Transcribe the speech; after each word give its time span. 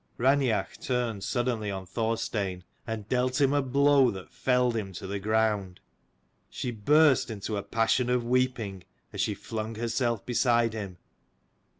Raineach 0.17 0.79
turned 0.81 1.23
suddenly 1.23 1.69
on 1.69 1.85
Thorstein 1.85 2.63
and 2.87 3.07
dealt 3.07 3.39
him 3.39 3.53
a 3.53 3.61
blow 3.61 4.09
that 4.09 4.31
felled 4.31 4.75
him 4.75 4.93
to 4.93 5.05
the 5.05 5.19
ground: 5.19 5.79
she 6.49 6.71
burst 6.71 7.29
into 7.29 7.55
a 7.55 7.61
passion 7.61 8.09
of 8.09 8.25
weeping, 8.25 8.83
as 9.13 9.21
she 9.21 9.35
flung 9.35 9.75
herself 9.75 10.25
beside 10.25 10.73
him. 10.73 10.97